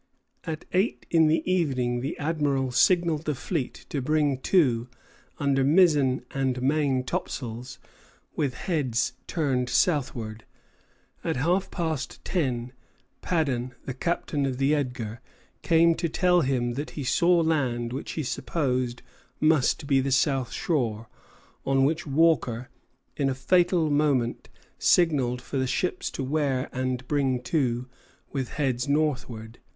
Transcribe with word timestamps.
At 0.45 0.65
eight 0.71 1.05
in 1.11 1.27
the 1.27 1.43
evening 1.47 1.99
the 2.01 2.17
Admiral 2.17 2.71
signalled 2.71 3.25
the 3.25 3.35
fleet 3.35 3.85
to 3.89 4.01
bring 4.01 4.39
to, 4.39 4.87
under 5.37 5.63
mizzen 5.63 6.25
and 6.31 6.59
main 6.59 7.03
topsails, 7.03 7.77
with 8.35 8.55
heads 8.55 9.13
turned 9.27 9.69
southward. 9.69 10.43
At 11.23 11.35
half 11.35 11.69
past 11.69 12.25
ten, 12.25 12.73
Paddon, 13.21 13.75
the 13.85 13.93
captain 13.93 14.47
of 14.47 14.57
the 14.57 14.73
"Edgar," 14.73 15.21
came 15.61 15.93
to 15.93 16.09
tell 16.09 16.41
him 16.41 16.73
that 16.73 16.89
he 16.97 17.03
saw 17.03 17.39
land 17.41 17.93
which 17.93 18.13
he 18.13 18.23
supposed 18.23 19.03
must 19.39 19.85
be 19.85 19.99
the 19.99 20.11
south 20.11 20.51
shore; 20.51 21.09
on 21.63 21.83
which 21.85 22.07
Walker, 22.07 22.69
in 23.15 23.29
a 23.29 23.35
fatal 23.35 23.91
moment, 23.91 24.49
signalled 24.79 25.43
for 25.43 25.57
the 25.57 25.67
ships 25.67 26.09
to 26.09 26.23
wear 26.23 26.69
and 26.73 27.07
bring 27.07 27.39
to, 27.43 27.85
with 28.31 28.53
heads 28.53 28.87
northward. 28.87 29.59